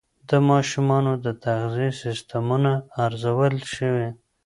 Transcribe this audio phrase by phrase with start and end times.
[0.29, 2.71] د ماشومانو د تغذیې سیستمونه
[3.05, 4.09] ارزول شوي.